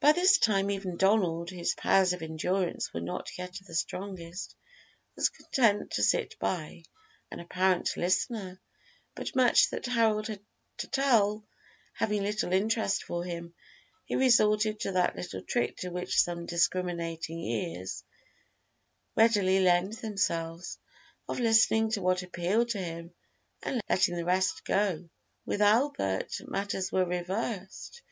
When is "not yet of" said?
3.00-3.68